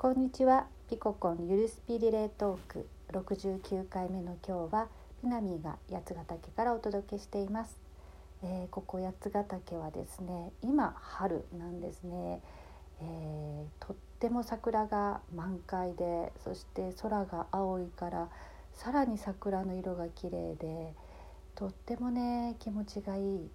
[0.00, 0.66] こんにちは。
[0.88, 2.88] ピココンゆるスピリレートーク。
[3.12, 4.88] 69回目の今日は
[5.20, 7.76] ピナミーが八ヶ岳からお届けしています、
[8.42, 12.40] えー、ここ八ヶ岳はですね今春なんですね、
[13.02, 18.30] えー、とっても桜が満開でそして空が青いから
[18.72, 20.94] さらに桜の色が綺麗で
[21.54, 23.50] とってもね気持ちがいい、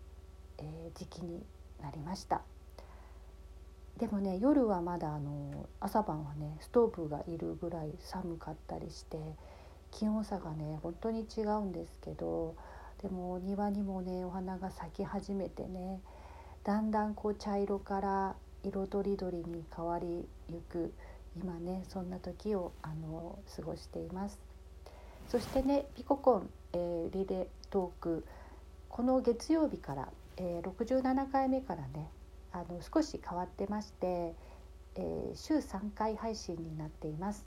[0.59, 1.43] えー、時期に
[1.81, 2.43] なりました。
[3.97, 9.17] でもね夜はまだあの朝晩はねストーブがいるぐらい寒かったりして
[9.91, 12.55] 気温差がね本当に違うんですけど
[13.01, 16.01] でも庭にもねお花が咲き始めてね
[16.63, 20.93] だんだんこう茶色から色とりどりに変わりゆく
[21.37, 24.39] 今ねそんな時をあの過ごしています。
[25.27, 28.25] そしてねピココン、えー、リレートーク
[28.89, 32.09] この月曜日から、えー、67回目からね
[32.55, 34.33] あの少し変わってまして、
[34.95, 37.45] えー、週3回配信になっています。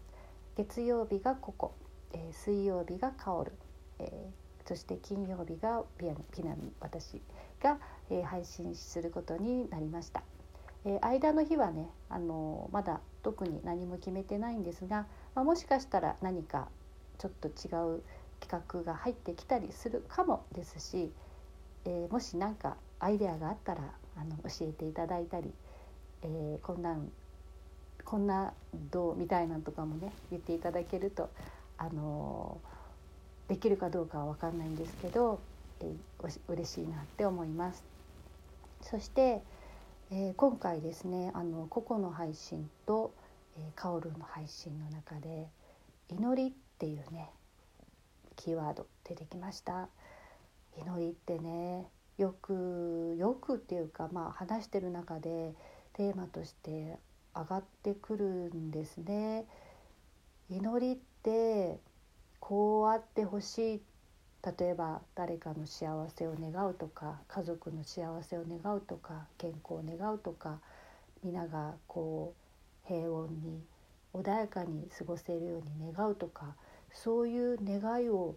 [0.55, 1.73] 月曜日がここ、
[2.13, 3.53] えー、水曜日がカオル、
[4.01, 4.31] え、
[4.67, 7.23] そして金曜日がピアノピナミ私
[7.63, 7.79] が、
[8.11, 10.23] え配信することになりました、
[10.85, 16.69] え間の日はねあのまだ特に何も決めてないんですが、まあ、もしかしたら何か
[17.17, 18.03] ちょっと違う
[18.41, 21.11] 企画が入ってきたりするかもですし、
[21.87, 23.81] えもし何かアイデアがあったら
[24.21, 25.53] あの教えていただいたり、
[26.23, 27.11] えー、こんなん
[28.05, 28.55] こんな
[28.91, 31.31] どうみたいなんとかもね言っていただけると、
[31.77, 32.59] あの、
[33.49, 35.41] できるかどうかは分かんないんですけど、
[35.81, 37.85] えー、嬉しいなって思います。
[38.81, 39.43] そして、
[40.11, 43.13] えー、今回ですねあの個々の配信と、
[43.59, 45.49] えー、カオルの配信の中で
[46.09, 47.31] 「祈り」っていうね
[48.37, 49.89] キーワード出てきました。
[50.79, 55.55] 祈りってねよくよくっていうかまあ話してる中で
[55.95, 56.99] テーマとして
[57.35, 59.47] 上がってくるんですね。
[60.51, 61.79] 祈りって
[62.41, 63.83] こうあってほしい
[64.59, 70.59] 例えば誰かの幸せを願うとか家族の幸せを願うとか健康を願うとか
[71.23, 72.35] 皆がこ
[72.85, 73.63] う平穏に
[74.15, 76.55] 穏やかに過ごせるように願うとか
[76.93, 78.37] そういう願いを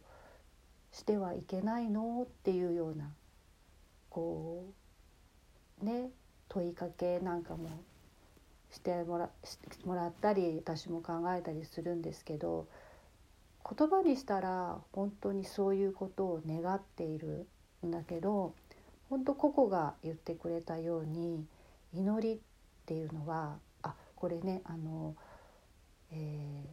[0.92, 2.24] してはいけないの？
[2.24, 3.10] っていうような
[4.12, 4.66] こ
[5.82, 6.12] うね
[6.50, 7.70] 問いかけなんかも
[8.72, 9.30] してもら
[9.86, 12.68] もらったり私も考えたりするんですけど
[13.78, 17.48] 言葉にしたら本当にそういうことを願っている
[17.86, 18.54] んだけど
[19.10, 21.46] 本当個々が言ってくれたように
[21.94, 22.38] 祈りっ
[22.86, 25.16] ていうのはあこれねあの、
[26.12, 26.66] え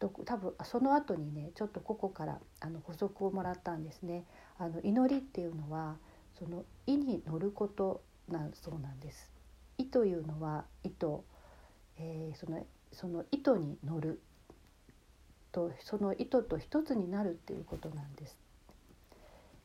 [0.00, 4.24] ー、多分その後にねちょっと個々からあの補足をもらったんですね。
[4.58, 5.96] あの祈りっていうのは
[6.40, 9.30] その意に乗ることなそうなんです。
[9.76, 11.24] 意というのは意と、
[11.98, 14.20] えー、そのその意図に乗る
[15.52, 18.38] とその意図と一つになるっていうことなんです。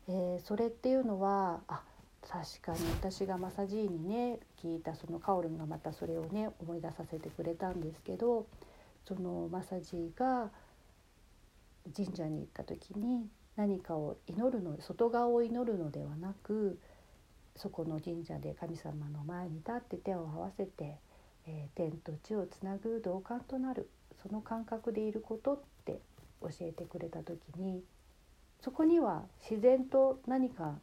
[0.10, 1.82] えー、それっていうのはあ
[2.22, 8.48] 確かに私がマサジーにね聞いたそのカオルンがまたそれをね思い出させてくれたんですけど
[9.08, 10.50] そのマサジーが
[11.96, 16.80] 神社に行った時に何かを祈るの外側を祈るのではなく
[17.56, 20.98] そこの神社で神様の前に立って手を合わせて、
[21.48, 23.90] えー、天と地をつなぐ同感となる
[24.22, 26.00] その感覚でいることって
[26.42, 27.82] 教えてくれた時に
[28.62, 30.76] そこには自然と何か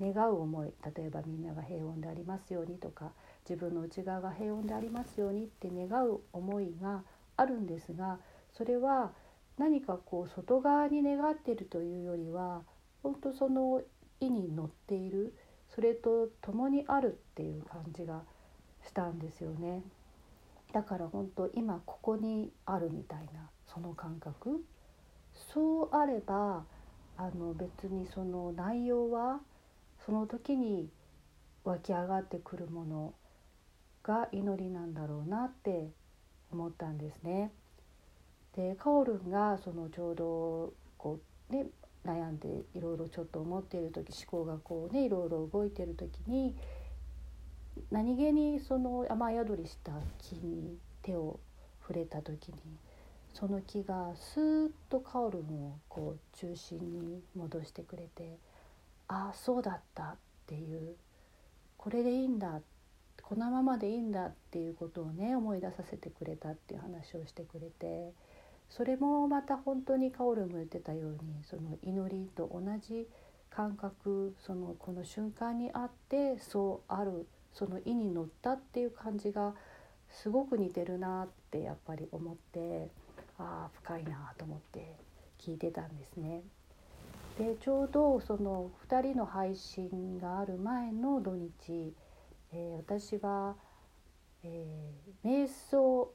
[0.00, 3.10] 願う思い例えばみんなが平穏でありますようにとか
[3.48, 7.02] 自分の内側が平穏でありますようにって願う思いが
[7.36, 8.18] あるんですが
[8.56, 9.12] それは
[9.60, 12.62] 何かこう外側に願っているというよりは
[13.02, 13.82] 本当その
[14.18, 15.36] 意に乗っている
[15.74, 18.22] それと共にあるっていう感じが
[18.86, 19.82] したんですよね。
[20.72, 24.64] だから本当今ここにあるみたいなその感覚
[25.34, 26.64] そうあれば
[27.18, 29.40] あの別にその内容は
[30.06, 30.88] その時に
[31.64, 33.14] 湧き上がってくるもの
[34.02, 35.90] が祈りなんだろうなって
[36.50, 37.52] 思ったんですね。
[38.56, 41.18] でカオルンがそのちょうどこ
[41.50, 41.66] うね
[42.04, 46.54] 悩んでいろいろちょっと思っている時思考がこうねいろいろ動いている時に
[47.90, 51.38] 何気にその雨宿りした木に手を
[51.82, 52.54] 触れた時に
[53.34, 58.38] その木がスーッとカオルンをこう中心に戻してくれて
[59.08, 60.94] ああそうだったっていう
[61.76, 62.60] これでいいんだ
[63.22, 68.12] このままでいいんだっていうことをね思い出させてくれたっていう話をしてくれて。
[68.70, 73.06] それもまた本当にカオルも言ってたようにその祈りと同じ
[73.50, 79.54] 感覚そのこの瞬間にあってそうあるその意に乗ったっていう感じが
[80.08, 82.88] すごく似てるなってやっぱり思って
[83.38, 84.94] ああ深いなと思って
[85.40, 86.42] 聞いてたんですね。
[87.38, 91.94] でちょうどその2人の配信がある前の土日、
[92.52, 93.56] えー、私は、
[94.44, 96.12] えー、瞑想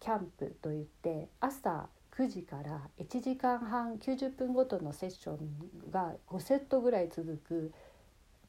[0.00, 7.72] キャンプといって朝9時から1時間半90分ごとのセッションが5セットぐらい続く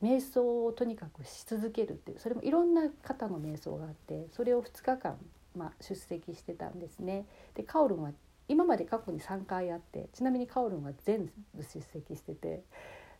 [0.01, 5.17] 瞑想をとにかくし続けるっていうそれもいろんな方の瞑想があってそれを2日間、
[5.55, 7.25] まあ、出席してたんですね。
[7.53, 8.11] でカオルンは
[8.47, 12.63] 今まで過去に3回あってちなみにカオルンは全部出席してて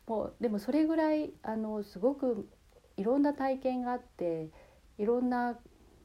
[0.07, 2.49] もうでもそれぐらいあのすごく
[2.97, 4.49] いろんな体験があって
[4.97, 5.59] いろんな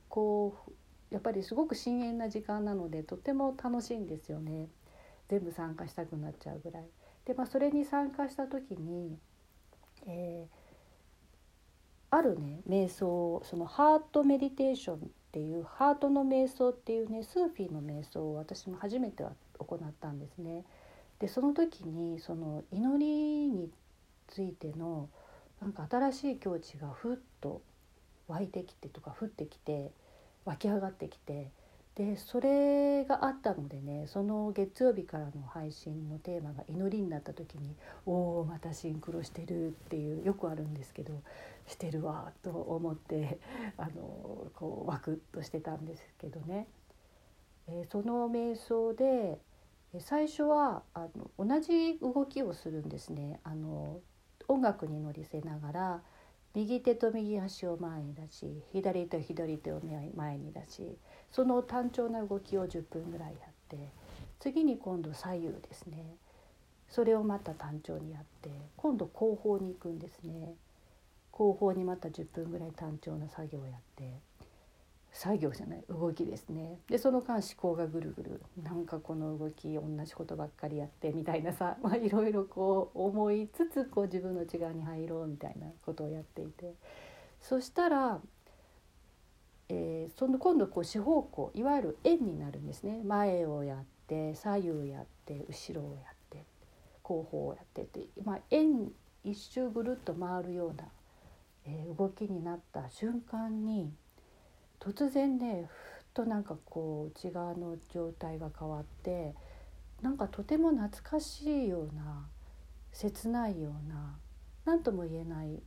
[0.08, 0.70] こう
[1.14, 4.66] やっぱりすごく深遠な時間なのでとても楽しいんですよね
[5.28, 6.84] 全部参加したくなっちゃうぐらい。
[7.24, 9.16] でまあそれに参加した時に、
[10.06, 10.64] えー
[12.10, 14.98] あるね瞑想そのハートメディテーションっ
[15.32, 20.64] ていうハートの瞑想っていうねスーフィーの瞑想を私も初めては行ったんですね。
[21.18, 23.68] でその時にその祈りに
[24.28, 25.08] ついての
[25.60, 27.62] なんか新しい境地がふっと
[28.28, 29.90] 湧いてきてとか降ってきて
[30.44, 31.50] 湧き上がってきて
[31.94, 41.22] でそれがあったのでねその月曜日からの配信のテーマが祈りになった時に「おおまたシンクロしてる」っていうよくあるんですけど
[41.66, 43.38] してるわと思って
[43.76, 46.66] あのこうワクッとしてたんですけどね。
[47.66, 49.40] え、その瞑想で
[50.00, 51.08] 最初はあ
[51.38, 54.00] の同じ動きをするんですねあの
[54.48, 56.02] 音楽に乗りせながら
[56.54, 59.80] 右手と右足を前に出し左と左手を
[60.14, 60.96] 前に出し
[61.32, 63.88] その単調な動きを10分ぐらいやって
[64.38, 66.16] 次に今度左右ですね。
[66.90, 70.54] それをまた単調にやって今度後方に行くんですね。
[71.32, 74.20] 後方にまた10分ぐらい単調な作業をやって
[75.14, 76.80] 作業じゃない動きですね。
[76.88, 86.74] でその間思考がぐるぐるなんかこの動き同じことばっかりやってみたいなさ いろいろこう思いつつこう自分の内側に入ろうみたいなことをやっていて。
[87.40, 88.20] そしたら
[89.68, 93.00] えー、その今度こう四方向いわゆる円になるんですね。
[93.04, 96.44] 前をやって左右やって後ろをやって
[97.02, 98.90] 後方をやってって、まあ、円
[99.24, 100.84] 一周ぐるっと回るような、
[101.66, 103.90] えー、動きになった瞬間に
[104.80, 109.34] 突然ねふっとなんかこう内側の状態が変わって
[110.02, 112.26] なんかとても懐かしいような
[112.92, 114.16] 切ないような
[114.64, 115.62] 何とも言えない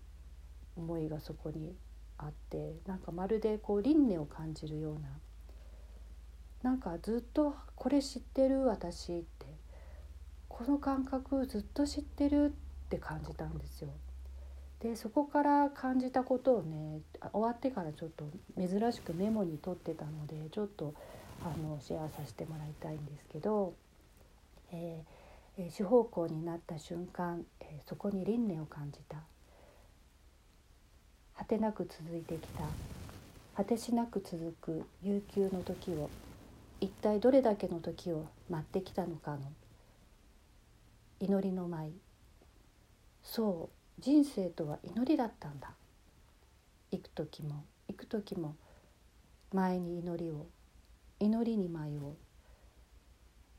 [0.75, 1.75] 思いがそこに
[2.17, 5.09] あってなんかまるでこう輪廻を感じるような
[6.63, 9.45] なんかずっとこれ知ってる私って
[10.47, 13.89] この感覚ずっと知ってるって感じたんですよ。
[14.81, 17.01] でそこから感じたことをね
[17.33, 18.25] 終わってからちょっと
[18.55, 20.93] 珍しくメモに取ってたのでちょっと
[21.43, 23.73] あのシェアさせてもらいたいんですけど、
[24.71, 29.17] えー、四方向になった瞬間、えー、そこに輪廻を感じた。
[31.35, 32.63] 果てなく続いてきた。
[33.55, 36.09] 果てしなく続く悠久の時を
[36.79, 39.39] 一体どれだけの時を待ってきたのかの
[41.19, 41.91] 祈りの舞。
[43.23, 43.76] そう。
[43.99, 45.71] 人生とは祈りだったんだ。
[46.91, 48.55] 行く時も行く時も
[49.51, 50.47] 前に祈りを
[51.19, 52.15] 祈りに舞を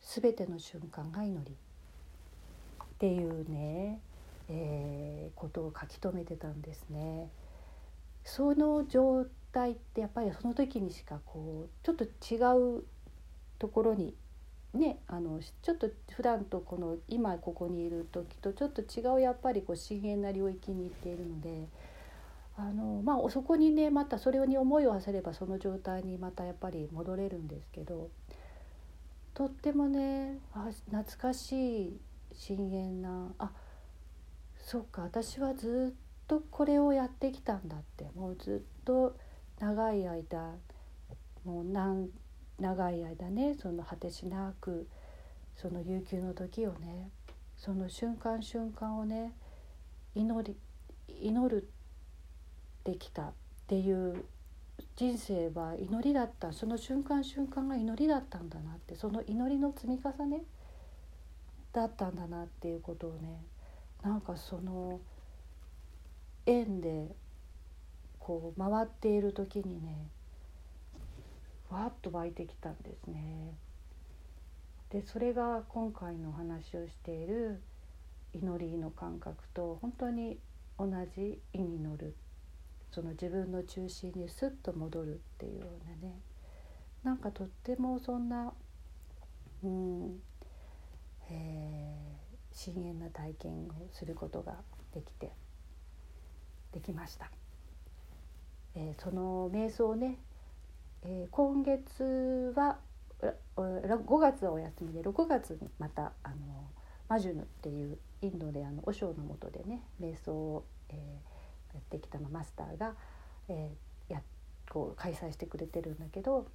[0.00, 1.56] 全ての瞬間が祈り。
[2.98, 4.00] っていうね、
[4.48, 7.30] えー、ことを書き留めてたんですね。
[8.24, 12.84] その状態ってやっぱりその時にしかこうちょっと違う
[13.58, 14.14] ところに
[14.74, 21.68] ねあのちょっと普段とこの今ここにいる時とちょっと違うやっぱりこう深遠な領域に行っているので
[22.56, 28.10] あのまあそこにねまたそれに思いを馳せればその状態にまたやっぱり戻れるんですけど
[29.34, 32.00] とってもねあ懐かしい
[32.34, 33.50] 深遠なあ
[34.58, 39.16] そっか私はずっとこれをやってきたんだってもうずっと
[39.60, 40.56] 長い間
[41.44, 42.10] もう何
[42.58, 44.88] 長い間ねその果てしなく
[45.56, 47.10] その悠久の時をね
[47.56, 49.32] その瞬間瞬間をね
[50.14, 50.56] 祈り
[51.20, 51.68] 祈る
[52.84, 53.32] できたっ
[53.66, 54.24] ていう
[54.96, 56.52] 人生は祈りだった。
[56.52, 60.42] その瞬間瞬間が祈りだったんだなってその祈りの積み重ね
[61.72, 63.42] だったんだなっていうことをね
[64.02, 65.00] なんかその
[66.46, 67.14] 円で
[68.18, 70.08] こう回っている時にね
[71.70, 73.54] わっと湧いてきたんですね。
[74.90, 77.62] でそれが今回のお話をしている
[78.32, 80.38] 祈りの感覚と本当に
[80.78, 82.14] 同じ意に乗る
[82.90, 86.20] その自分の中心にスッと戻るっていうようなね
[87.04, 88.52] なんかとってもそんな、
[89.62, 90.20] うん
[91.30, 94.56] えー、深遠な体験をすることが
[94.94, 95.32] できて
[96.72, 97.30] できました。
[98.74, 100.18] えー、その瞑想ね、
[101.04, 102.78] えー、今月は
[103.56, 106.36] 5月はお休みで6月にまたあの
[107.08, 112.94] マジュヌっていうインドであの和尚のもとでね瞑想を、えー、やってきたのマスターが、
[113.48, 114.22] えー、や
[114.70, 116.46] こう開催してくれてるんだけど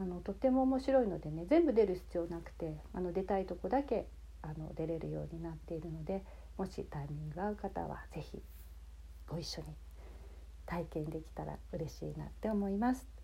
[0.00, 4.06] あのとっても面白いのでね全部出る必要なくてあの出たいとこだけ
[4.42, 6.22] あの出れるようになっているので
[6.56, 8.42] もしタイミングが合う方は是非
[9.28, 9.68] ご一緒に
[10.66, 13.17] 体験できたら嬉しいなって思います。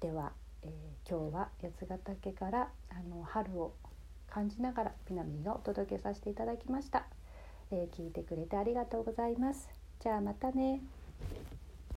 [0.00, 0.70] では、えー、
[1.10, 3.74] 今日は八ヶ岳からあの春を
[4.28, 7.06] 感じながらピナミーがお届けさせていただきました、
[7.70, 9.68] えー、聞いてくれてありがとうございます。
[10.00, 10.80] じゃあまたね。